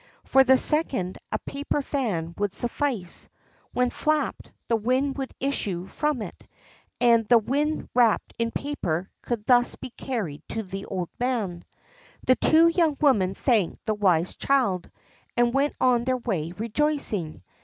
For 0.23 0.43
the 0.43 0.57
second 0.57 1.19
a 1.31 1.37
paper 1.37 1.79
fan 1.83 2.33
would 2.39 2.55
suffice. 2.55 3.27
When 3.71 3.91
flapped, 3.91 4.51
wind 4.67 5.15
would 5.19 5.31
issue 5.39 5.85
from 5.85 6.23
it, 6.23 6.43
and 6.99 7.27
the 7.27 7.37
"wind 7.37 7.87
wrapped 7.93 8.33
in 8.39 8.49
paper" 8.49 9.11
could 9.21 9.45
thus 9.45 9.75
be 9.75 9.91
carried 9.91 10.41
to 10.49 10.63
the 10.63 10.85
old 10.87 11.09
man. 11.19 11.65
The 12.25 12.35
two 12.35 12.67
young 12.67 12.97
women 12.99 13.35
thanked 13.35 13.85
the 13.85 13.93
wise 13.93 14.35
child, 14.35 14.89
and 15.37 15.53
went 15.53 15.75
on 15.79 16.03
their 16.05 16.17
way 16.17 16.51
rejoicing. 16.53 17.43